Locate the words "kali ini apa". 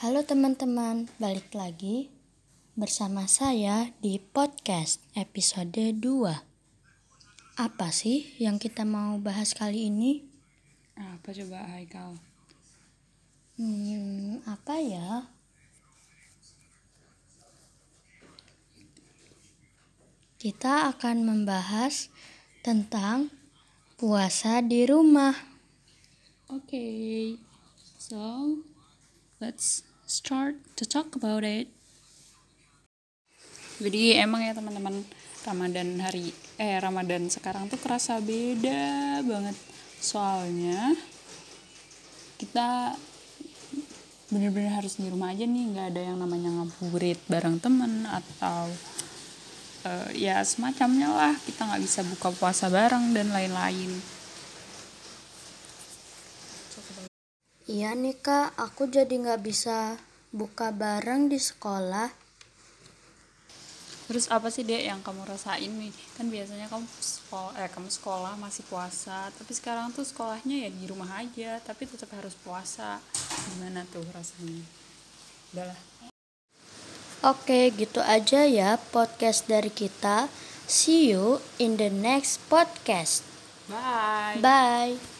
9.52-11.36